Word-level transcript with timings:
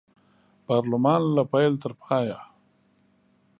پارلمان 0.67 1.21
له 1.35 1.43
پیل 1.51 1.73
تر 1.81 1.91
پایه 2.01 2.39